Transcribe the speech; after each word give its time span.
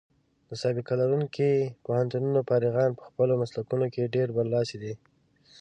د 0.49 0.51
سابقه 0.61 0.93
لرونکو 1.01 1.47
پوهنتونونو 1.85 2.39
فارغان 2.49 2.89
په 2.95 3.03
خپلو 3.09 3.33
مسلکونو 3.41 3.85
کې 3.93 4.11
ډېر 4.15 4.27
برلاسي 4.37 4.77
دي. 4.83 4.93